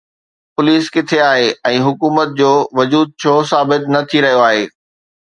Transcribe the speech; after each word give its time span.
Police 0.59 0.85
ڪٿي 0.93 1.17
آهي 1.31 1.49
۽ 1.71 1.75
حڪومت 1.87 2.27
جو 2.39 2.47
وجود 2.79 3.07
ڇو 3.25 3.33
ثابت 3.51 3.81
نه 3.93 3.99
ٿي 4.15 4.19
رهيو 4.27 4.39
آهي؟ 4.49 4.63